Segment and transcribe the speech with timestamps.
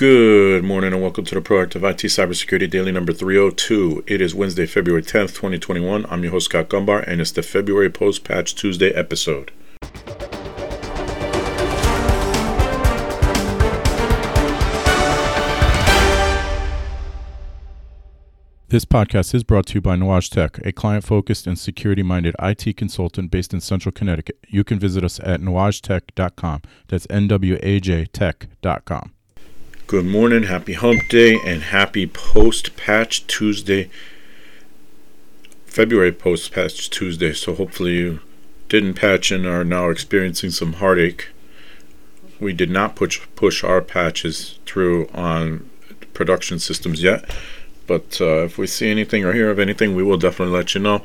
[0.00, 4.04] Good morning and welcome to the Proactive IT Cybersecurity Daily number 302.
[4.06, 6.06] It is Wednesday, February 10th, 2021.
[6.08, 9.52] I'm your host, Scott Gombar, and it's the February Post Patch Tuesday episode.
[18.68, 22.34] This podcast is brought to you by Nuage Tech, a client focused and security minded
[22.38, 24.38] IT consultant based in Central Connecticut.
[24.48, 26.62] You can visit us at nuagetech.com.
[26.88, 29.12] That's N W A J tech.com.
[29.90, 33.90] Good morning, happy hump day, and happy post patch Tuesday,
[35.66, 37.32] February post patch Tuesday.
[37.32, 38.20] So, hopefully, you
[38.68, 41.30] didn't patch and are now experiencing some heartache.
[42.38, 45.68] We did not push, push our patches through on
[46.14, 47.28] production systems yet,
[47.88, 50.80] but uh, if we see anything or hear of anything, we will definitely let you
[50.80, 51.02] know.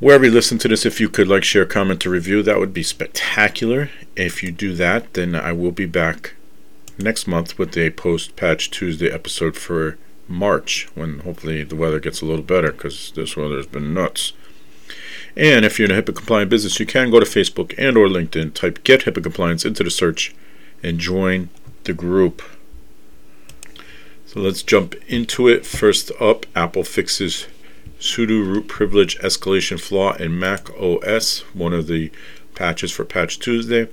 [0.00, 2.74] Wherever you listen to this, if you could like, share, comment, or review, that would
[2.74, 3.88] be spectacular.
[4.16, 6.34] If you do that, then I will be back
[7.00, 12.20] next month with a post patch Tuesday episode for March when hopefully the weather gets
[12.20, 14.32] a little better because this weather has been nuts.
[15.36, 18.06] And if you're in a HIPAA compliant business, you can go to Facebook and or
[18.06, 20.34] LinkedIn, type get HIPAA compliance into the search
[20.82, 21.48] and join
[21.84, 22.42] the group.
[24.26, 25.66] So let's jump into it.
[25.66, 27.46] First up, Apple fixes
[27.98, 32.10] sudo root privilege escalation flaw in Mac OS, one of the
[32.54, 33.88] patches for Patch Tuesday.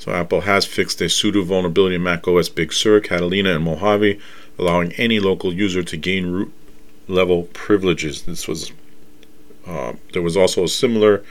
[0.00, 4.18] So Apple has fixed a sudo vulnerability in macOS Big Sur, Catalina, and Mojave,
[4.58, 6.50] allowing any local user to gain root
[7.06, 8.22] level privileges.
[8.22, 8.72] This was
[9.66, 11.22] uh, there was also a similar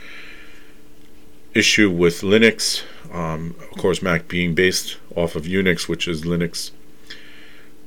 [1.52, 2.84] issue with Linux.
[3.12, 6.70] Um, of course, Mac being based off of Unix, which is Linux.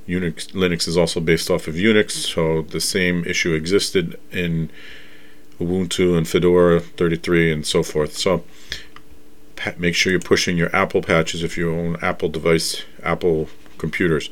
[0.05, 4.69] Unix Linux is also based off of Unix, so the same issue existed in
[5.61, 8.17] Ubuntu and Fedora 33 and so forth.
[8.17, 8.43] So
[9.77, 14.29] make sure you're pushing your Apple patches if you own Apple device, Apple computers.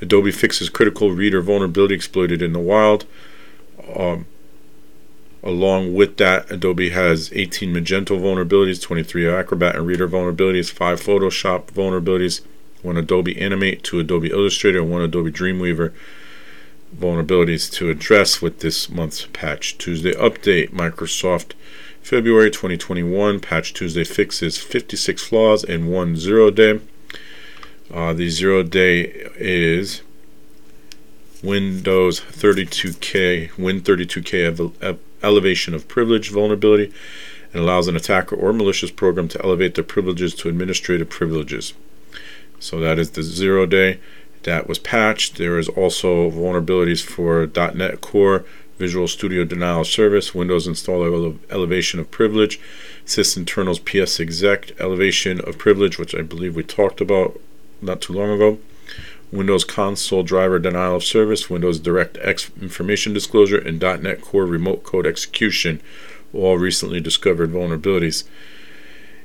[0.00, 3.06] Adobe fixes critical reader vulnerability exploited in the wild.
[3.96, 4.26] Um,
[5.42, 11.66] along with that, Adobe has 18 Magento vulnerabilities, 23 Acrobat and Reader vulnerabilities, 5 Photoshop
[11.66, 12.42] vulnerabilities,
[12.82, 15.92] 1 Adobe Animate, 2 Adobe Illustrator, and 1 Adobe Dreamweaver
[16.94, 20.70] vulnerabilities to address with this month's Patch Tuesday update.
[20.70, 21.52] Microsoft
[22.04, 26.78] February 2021 Patch Tuesday fixes 56 flaws in one zero day.
[27.90, 29.04] Uh, the zero day
[29.38, 30.02] is
[31.42, 36.92] Windows 32K, Win32K elevation of privilege vulnerability
[37.54, 41.72] and allows an attacker or malicious program to elevate their privileges to administrative privileges.
[42.60, 43.98] So that is the zero day
[44.42, 45.38] that was patched.
[45.38, 48.44] There is also vulnerabilities for .NET Core
[48.78, 52.60] Visual Studio Denial of Service, Windows Installer Elevation of Privilege,
[53.06, 57.40] sysinternals PS Exec Elevation of Privilege, which I believe we talked about
[57.80, 58.58] not too long ago,
[59.30, 65.06] Windows Console Driver Denial of Service, Windows DirectX Information Disclosure, and .NET Core Remote Code
[65.06, 65.80] Execution,
[66.32, 68.24] all recently discovered vulnerabilities.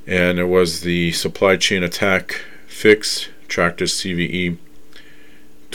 [0.05, 4.57] And there was the supply chain attack fix, Trachtrs CVE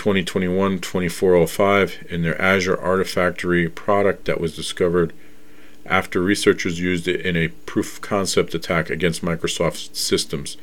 [0.05, 5.15] 2021 2405 in their Azure Artifactory product that was discovered
[5.87, 10.59] after researchers used it in a proof of concept attack against Microsoft systems.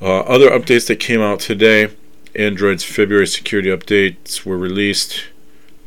[0.00, 1.88] Uh, other updates that came out today
[2.36, 5.24] Android's February security updates were released.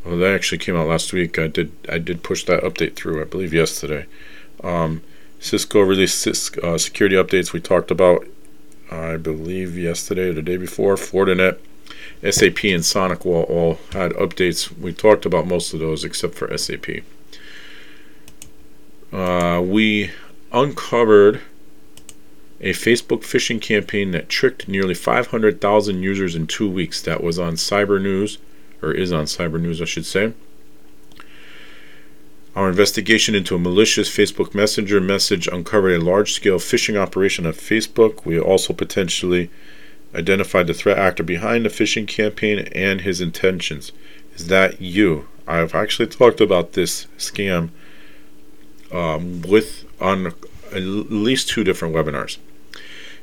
[0.03, 1.39] Well, that actually came out last week.
[1.39, 4.07] I did I did push that update through, I believe, yesterday.
[4.61, 5.03] Um,
[5.39, 8.27] Cisco released Cisco, uh, security updates we talked about,
[8.91, 10.95] I believe, yesterday or the day before.
[10.95, 11.59] Fortinet
[12.21, 14.75] SAP and SonicWall all had updates.
[14.77, 17.03] We talked about most of those except for SAP.
[19.11, 20.11] Uh, we
[20.51, 21.41] uncovered
[22.61, 27.01] a Facebook phishing campaign that tricked nearly 500,000 users in two weeks.
[27.01, 28.37] That was on Cyber News,
[28.81, 30.33] or is on Cyber News, I should say.
[32.55, 37.55] Our investigation into a malicious Facebook Messenger message uncovered a large scale phishing operation at
[37.55, 38.25] Facebook.
[38.25, 39.49] We also potentially
[40.15, 43.91] identified the threat actor behind the phishing campaign and his intentions.
[44.35, 45.27] Is that you?
[45.47, 47.69] I've actually talked about this scam
[48.91, 50.27] um, with on
[50.71, 52.37] at least two different webinars.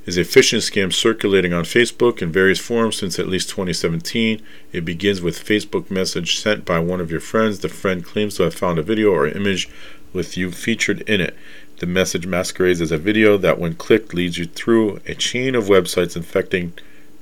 [0.05, 4.43] Is a phishing scam circulating on Facebook in various forms since at least 2017.
[4.73, 7.61] It begins with Facebook message sent by one of your friends.
[7.61, 9.69] The friend claims to have found a video or image
[10.12, 11.37] with you featured in it.
[11.82, 15.64] The message masquerades as a video that, when clicked, leads you through a chain of
[15.64, 16.75] websites infecting,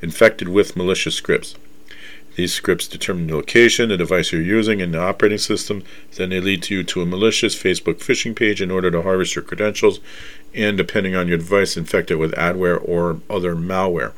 [0.02, 1.54] infected with malicious scripts.
[2.36, 5.82] These scripts determine the location, the device you're using, and the operating system.
[6.14, 9.34] Then they lead to you to a malicious Facebook phishing page in order to harvest
[9.34, 9.98] your credentials,
[10.54, 14.12] and depending on your device, infect it with adware or other malware.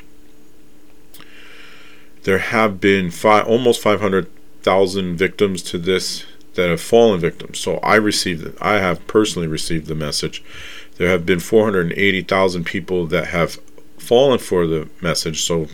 [2.24, 6.24] There have been five, almost 500,000 victims to this
[6.54, 7.58] that have fallen victims.
[7.58, 8.56] So I received it.
[8.60, 10.42] I have personally received the message.
[10.96, 13.58] There have been 480,000 people that have
[13.98, 15.42] fallen for the message.
[15.42, 15.68] So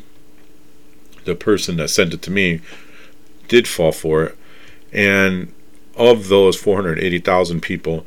[1.25, 2.61] the person that sent it to me
[3.49, 4.37] did fall for it.
[4.93, 5.53] And
[5.97, 8.07] of those 480,000 people,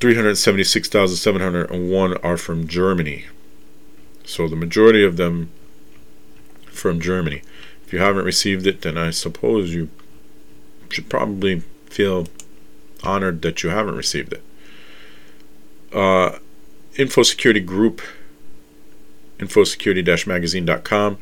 [0.00, 3.26] 376,701 are from Germany.
[4.24, 5.50] So the majority of them
[6.66, 7.42] from Germany.
[7.84, 9.90] If you haven't received it, then I suppose you
[10.90, 12.26] should probably feel
[13.02, 14.42] honored that you haven't received it.
[15.92, 16.38] Uh,
[16.94, 18.02] InfoSecurity Group,
[19.38, 21.18] infosecurity-magazine.com,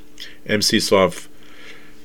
[0.46, 1.28] Emsisoft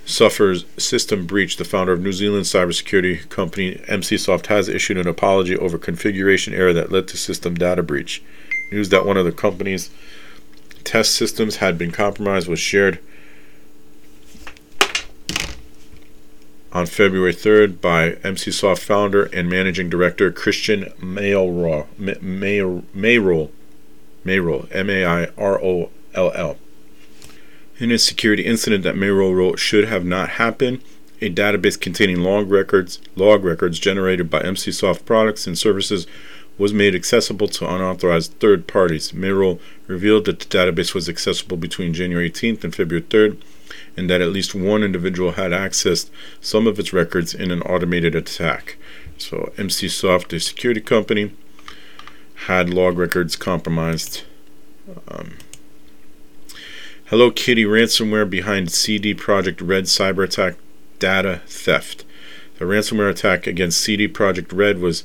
[0.06, 1.58] suffers system breach.
[1.58, 6.74] The founder of New Zealand cybersecurity company Emsisoft has issued an apology over configuration error
[6.74, 8.22] that led to system data breach.
[8.72, 9.90] News that one of the company's
[10.84, 13.00] test systems had been compromised was shared
[16.74, 23.52] on February 3rd by Emsisoft founder and managing director Christian Mairoll, Mairoll,
[24.26, 26.58] Mairoll, M-A-I-R-O-L-L.
[27.78, 30.82] In a security incident that Mairoll wrote should have not happened,
[31.22, 36.08] a database containing log records, log records generated by Emsisoft products and services
[36.58, 39.12] was made accessible to unauthorized third parties.
[39.12, 43.42] Mairoll revealed that the database was accessible between January 18th and February 3rd
[43.96, 46.10] and that at least one individual had accessed
[46.42, 48.78] some of its records in an automated attack.
[49.18, 51.32] So, Emsisoft, a security company,
[52.48, 54.24] had log records compromised.
[55.08, 55.38] Um,
[57.06, 60.56] Hello Kitty ransomware behind CD Projekt Red cyber attack
[61.00, 62.06] data theft.
[62.58, 65.04] The ransomware attack against CD Projekt Red was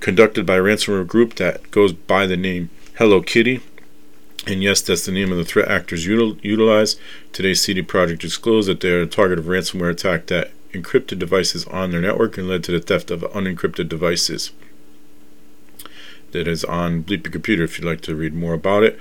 [0.00, 3.60] conducted by a ransomware group that goes by the name Hello Kitty
[4.46, 6.96] and yes, that's the name of the threat actors util- utilize.
[7.32, 11.66] Today's CD Projekt disclosed that they are the target of ransomware attack that encrypted devices
[11.66, 14.50] on their network and led to the theft of unencrypted devices.
[16.32, 17.64] That is on Bleeping Computer.
[17.64, 18.98] If you'd like to read more about it,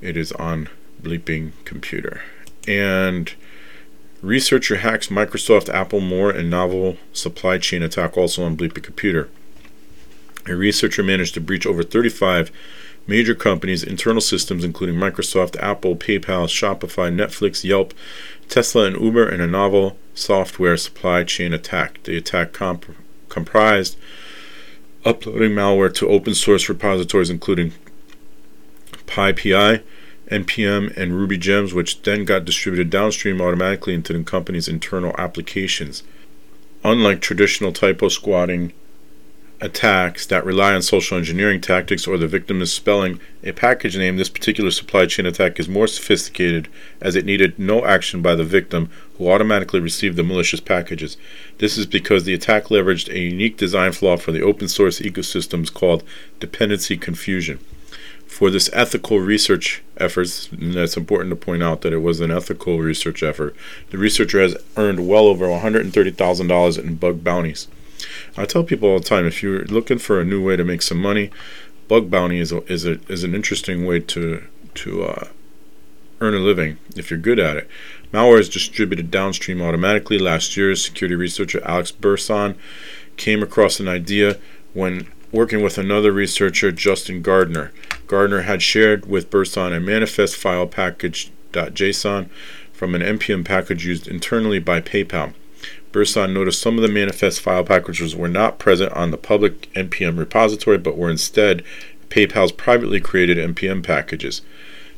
[0.00, 0.68] it is on
[1.02, 2.22] Bleeping Computer.
[2.66, 3.32] And
[4.22, 9.28] researcher hacks Microsoft, Apple, more, and novel supply chain attack also on Bleeping Computer.
[10.46, 12.50] A researcher managed to breach over 35
[13.06, 17.94] major companies' internal systems, including Microsoft, Apple, PayPal, Shopify, Netflix, Yelp,
[18.48, 22.02] Tesla, and Uber, in a novel software supply chain attack.
[22.04, 22.96] The attack comp-
[23.28, 23.96] comprised
[25.04, 27.72] uploading malware to open source repositories, including
[29.06, 29.82] PyPI,
[30.30, 36.02] NPM, and Ruby Gems, which then got distributed downstream automatically into the company's internal applications.
[36.84, 38.72] Unlike traditional typo squatting
[39.60, 44.28] attacks that rely on social engineering tactics or the victim misspelling a package name, this
[44.28, 46.68] particular supply chain attack is more sophisticated
[47.00, 51.16] as it needed no action by the victim who automatically received the malicious packages.
[51.58, 55.72] This is because the attack leveraged a unique design flaw for the open source ecosystems
[55.72, 56.04] called
[56.38, 57.58] dependency confusion.
[58.26, 62.30] For this ethical research efforts, and it's important to point out that it was an
[62.30, 63.54] ethical research effort,
[63.90, 67.66] the researcher has earned well over $130,000 in bug bounties.
[68.36, 70.82] I tell people all the time if you're looking for a new way to make
[70.82, 71.30] some money,
[71.88, 75.28] bug bounty is a, is a, is an interesting way to to uh,
[76.20, 77.68] earn a living if you're good at it.
[78.12, 80.18] Malware is distributed downstream automatically.
[80.18, 82.56] Last year, security researcher Alex Birsan
[83.16, 84.38] came across an idea
[84.72, 87.72] when working with another researcher, Justin Gardner.
[88.06, 92.28] Gardner had shared with Birsan a manifest file package.json
[92.72, 95.34] from an npm package used internally by PayPal.
[95.92, 100.18] Birsan noticed some of the manifest file packages were not present on the public npm
[100.18, 101.64] repository but were instead
[102.08, 104.42] PayPal's privately created npm packages,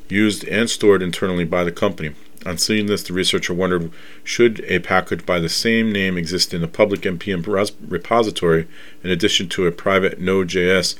[0.08, 2.14] used and stored internally by the company.
[2.44, 3.90] On seeing this, the researcher wondered
[4.24, 8.66] should a package by the same name exist in the public npm repository
[9.02, 10.96] in addition to a private Node.js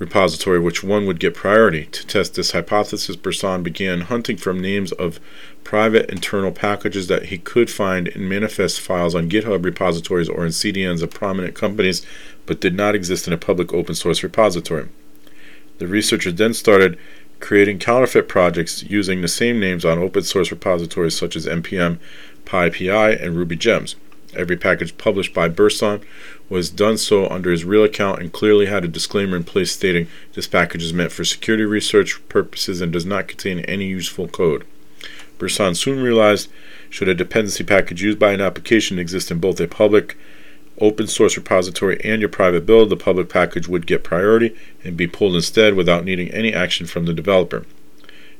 [0.00, 1.84] repository, which one would get priority.
[1.84, 5.20] To test this hypothesis, Birsan began hunting from names of
[5.62, 10.50] private internal packages that he could find in manifest files on GitHub repositories or in
[10.50, 12.04] CDNs of prominent companies,
[12.46, 14.88] but did not exist in a public open source repository.
[15.78, 16.98] The researchers then started
[17.38, 21.98] creating counterfeit projects using the same names on open source repositories such as npm,
[22.46, 23.96] PyPI, and Ruby Gems.
[24.34, 26.02] Every package published by Birsan
[26.48, 30.08] was done so under his real account and clearly had a disclaimer in place stating
[30.34, 34.64] this package is meant for security research purposes and does not contain any useful code.
[35.38, 36.48] Birsan soon realized
[36.88, 40.16] should a dependency package used by an application exist in both a public
[40.80, 45.06] open source repository and your private build, the public package would get priority and be
[45.06, 47.64] pulled instead without needing any action from the developer.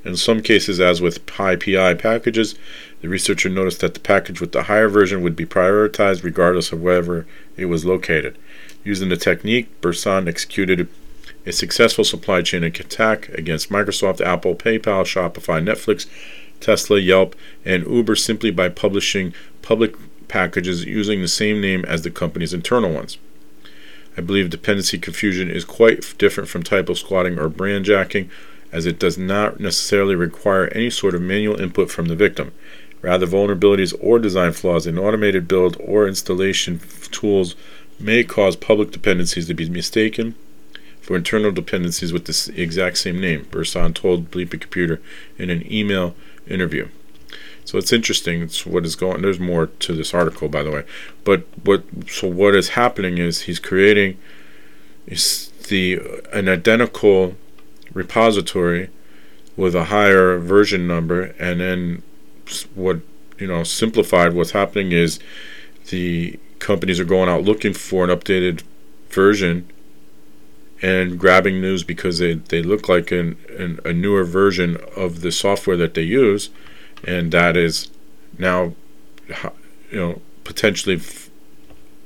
[0.04, 2.54] In some cases, as with PyPI packages,
[3.02, 6.80] the researcher noticed that the package with the higher version would be prioritized regardless of
[6.80, 7.26] wherever
[7.56, 8.36] it was located.
[8.82, 10.88] Using the technique, Birsan executed
[11.44, 16.06] a successful supply chain attack against Microsoft, Apple, PayPal, Shopify, Netflix,
[16.60, 19.94] Tesla, Yelp, and Uber simply by publishing public
[20.28, 23.18] packages using the same name as the company's internal ones.
[24.16, 28.30] I believe dependency confusion is quite different from typo squatting or brand jacking,
[28.72, 32.52] as it does not necessarily require any sort of manual input from the victim.
[33.02, 37.54] Rather, vulnerabilities or design flaws in automated build or installation tools
[37.98, 40.34] may cause public dependencies to be mistaken
[41.10, 45.00] for internal dependencies with the exact same name, Birsan told Bleeping Computer
[45.38, 46.14] in an email
[46.46, 46.88] interview.
[47.64, 48.42] So it's interesting.
[48.42, 49.22] It's what is going.
[49.22, 50.84] There's more to this article, by the way.
[51.24, 51.84] But what?
[52.08, 54.18] So what is happening is he's creating
[55.06, 56.00] is the
[56.32, 57.34] an identical
[57.92, 58.90] repository
[59.56, 62.02] with a higher version number, and then
[62.74, 63.00] what
[63.38, 64.32] you know simplified.
[64.32, 65.18] What's happening is
[65.88, 68.62] the companies are going out looking for an updated
[69.08, 69.68] version
[70.82, 75.32] and grabbing news because they, they look like an, an, a newer version of the
[75.32, 76.50] software that they use
[77.04, 77.90] and that is
[78.38, 78.74] now,
[79.90, 81.30] you know, potentially f-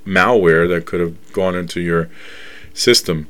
[0.07, 2.09] malware that could have gone into your
[2.73, 3.27] system.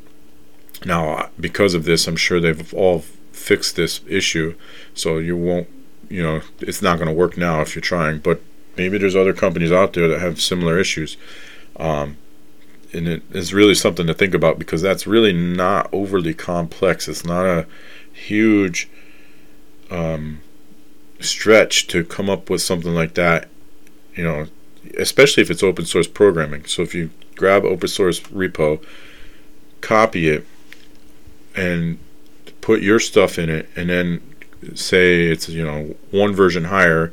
[0.85, 3.01] Now, because of this, I'm sure they've all
[3.33, 4.55] fixed this issue,
[4.95, 5.69] so you won't,
[6.09, 8.19] you know, it's not going to work now if you're trying.
[8.19, 8.41] But
[8.77, 11.17] maybe there's other companies out there that have similar issues.
[11.77, 12.17] Um,
[12.93, 17.09] and it is really something to think about because that's really not overly complex.
[17.09, 17.67] It's not a
[18.13, 18.89] huge
[19.91, 20.41] um,
[21.21, 23.49] stretch to come up with something like that,
[24.15, 24.47] you know,
[24.97, 26.65] especially if it's open source programming.
[26.67, 28.85] So if you grab open source repo,
[29.81, 30.47] copy it,
[31.57, 31.99] and
[32.61, 34.21] put your stuff in it, and then
[34.75, 37.13] say it's you know one version higher,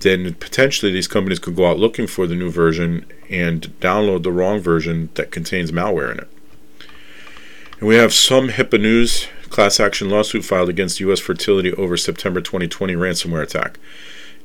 [0.00, 4.32] then potentially these companies could go out looking for the new version and download the
[4.32, 6.28] wrong version that contains malware in it.
[7.78, 11.20] And we have some HIPAA news class action lawsuit filed against U.S.
[11.20, 13.78] Fertility over September 2020 ransomware attack.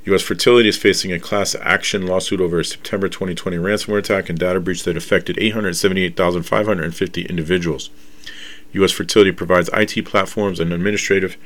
[0.06, 0.22] U.S.
[0.22, 4.60] Fertility is facing a class action lawsuit over a September 2020 ransomware attack and data
[4.60, 7.90] breach that affected 878,550 individuals.
[8.78, 8.92] U.S.
[8.92, 11.38] Fertility provides IT platforms and administrative,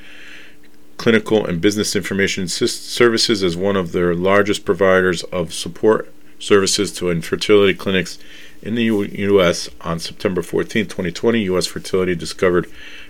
[0.98, 7.12] clinical, and business information services as one of their largest providers of support services to
[7.12, 8.18] infertility clinics
[8.62, 9.70] in the U.S.
[9.82, 11.68] On September 14, 2020, U.S.
[11.68, 12.70] Fertility discovered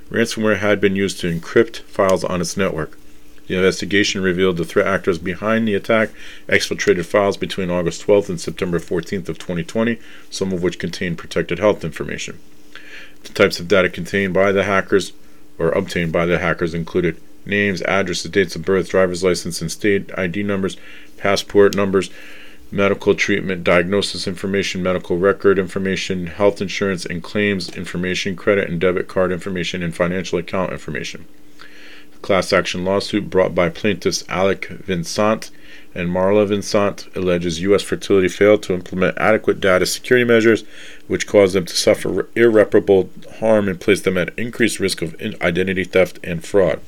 [0.10, 2.98] Ransomware had been used to encrypt files on its network.
[3.48, 6.12] The investigation revealed the threat actors behind the attack
[6.48, 10.00] exfiltrated files between August 12th and September 14th of 2020,
[10.30, 12.40] some of which contained protected health information.
[13.24, 15.14] The types of data contained by the hackers
[15.58, 20.10] or obtained by the hackers included names, addresses, dates of birth, driver's license and state
[20.18, 20.78] ID numbers,
[21.18, 22.10] passport numbers,
[22.72, 29.08] medical treatment, diagnosis information, medical record information, health insurance and claims information, credit and debit
[29.08, 31.26] card information, and financial account information.
[32.22, 35.50] Class action lawsuit brought by plaintiffs Alec Vincent
[35.94, 37.84] and Marla Vincent alleges U.S.
[37.84, 40.64] Fertility failed to implement adequate data security measures,
[41.08, 43.10] which caused them to suffer irreparable
[43.40, 46.80] harm and placed them at increased risk of identity theft and fraud.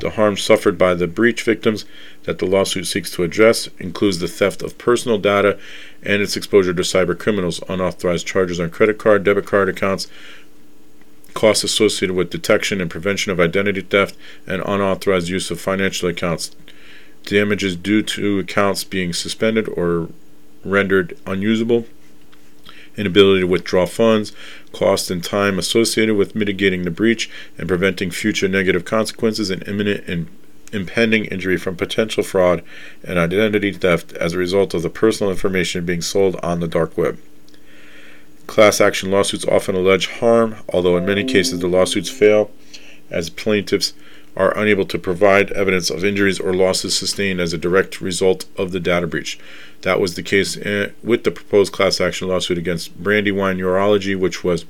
[0.00, 1.84] The harm suffered by the breach victims
[2.24, 5.58] that the lawsuit seeks to address includes the theft of personal data
[6.02, 10.08] and its exposure to cyber criminals, unauthorized charges on credit card, debit card accounts,
[11.34, 16.54] costs associated with detection and prevention of identity theft, and unauthorized use of financial accounts,
[17.24, 20.08] damages due to accounts being suspended or
[20.64, 21.86] rendered unusable,
[22.96, 24.32] inability to withdraw funds,
[24.72, 30.06] cost and time associated with mitigating the breach and preventing future negative consequences, and imminent
[30.06, 30.28] and
[30.72, 32.62] impending injury from potential fraud
[33.04, 36.96] and identity theft as a result of the personal information being sold on the dark
[36.96, 37.18] web.
[38.46, 42.50] Class action lawsuits often allege harm, although in many cases the lawsuits fail
[43.10, 43.94] as plaintiffs
[44.36, 48.72] are unable to provide evidence of injuries or losses sustained as a direct result of
[48.72, 49.38] the data breach.
[49.82, 54.42] That was the case eh, with the proposed class action lawsuit against Brandywine Urology, which
[54.42, 54.64] was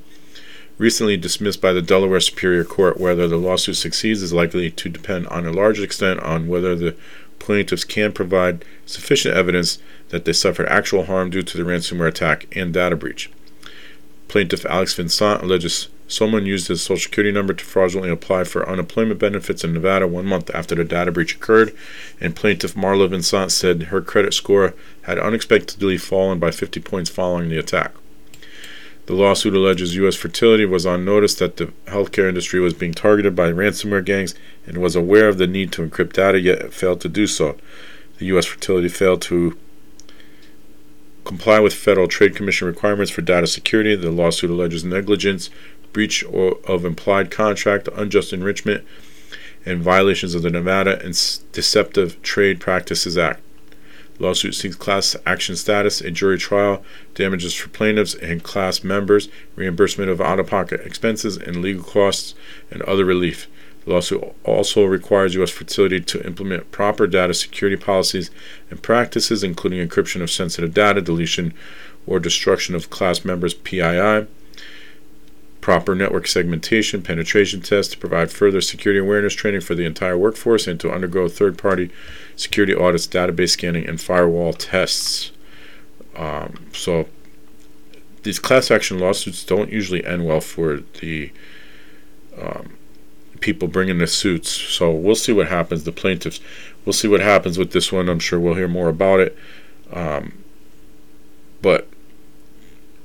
[0.78, 2.98] recently dismissed by the Delaware Superior Court.
[2.98, 6.96] Whether the lawsuit succeeds is likely to depend on a large extent on whether the
[7.38, 12.46] plaintiffs can provide sufficient evidence that they suffered actual harm due to the ransomware attack
[12.56, 13.30] and data breach.
[14.32, 19.20] Plaintiff Alex Vincent alleges Someone used his social security number to fraudulently apply for unemployment
[19.20, 21.76] benefits in Nevada one month after the data breach occurred,
[22.18, 24.72] and plaintiff Marla Vincent said her credit score
[25.02, 27.92] had unexpectedly fallen by 50 points following the attack.
[29.04, 30.16] The lawsuit alleges U.S.
[30.16, 34.34] Fertility was on notice that the healthcare industry was being targeted by ransomware gangs
[34.66, 37.58] and was aware of the need to encrypt data, yet failed to do so.
[38.18, 38.46] The U.S.
[38.46, 39.58] Fertility failed to
[41.24, 43.94] comply with Federal Trade Commission requirements for data security.
[43.94, 45.50] The lawsuit alleges negligence,
[45.92, 48.84] breach of implied contract, unjust enrichment,
[49.64, 51.14] and violations of the Nevada and
[51.52, 53.40] Deceptive Trade Practices Act.
[54.18, 59.28] The Lawsuit seeks class action status, a jury trial, damages for plaintiffs and class members,
[59.56, 62.34] reimbursement of out of pocket expenses and legal costs,
[62.70, 63.48] and other relief.
[63.84, 65.50] The lawsuit also requires U.S.
[65.50, 68.30] Fertility to implement proper data security policies
[68.70, 71.52] and practices, including encryption of sensitive data, deletion
[72.06, 74.26] or destruction of class members' PII,
[75.60, 80.66] proper network segmentation, penetration tests to provide further security awareness training for the entire workforce,
[80.66, 81.90] and to undergo third party
[82.36, 85.32] security audits, database scanning, and firewall tests.
[86.16, 87.08] Um, so,
[88.22, 91.32] these class action lawsuits don't usually end well for the
[92.40, 92.76] um,
[93.42, 94.50] people bringing the suits.
[94.50, 95.84] So, we'll see what happens.
[95.84, 96.40] The plaintiffs,
[96.84, 98.08] we'll see what happens with this one.
[98.08, 99.36] I'm sure we'll hear more about it.
[99.92, 100.42] Um,
[101.60, 101.88] but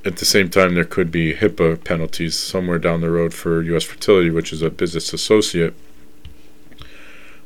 [0.04, 3.84] at the same time, there could be HIPAA penalties somewhere down the road for U.S.
[3.84, 5.74] Fertility, which is a business associate.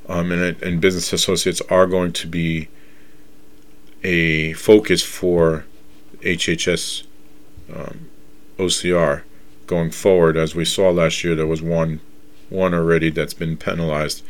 [0.09, 2.69] Um, and, and business associates are going to be
[4.05, 5.65] a focus for
[6.21, 7.05] HHS
[7.75, 8.09] um,
[8.59, 9.23] OCR
[9.67, 10.37] going forward.
[10.37, 12.01] As we saw last year, there was one
[12.53, 14.23] one already that's been penalized.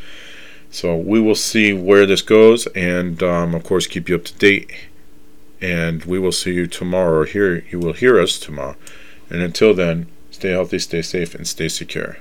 [0.70, 4.34] So we will see where this goes, and um, of course, keep you up to
[4.38, 4.72] date
[5.62, 8.76] and we will see you tomorrow, or hear you will hear us tomorrow.
[9.30, 12.18] And until then, stay healthy, stay safe, and stay secure.